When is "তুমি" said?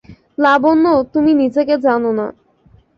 1.13-1.31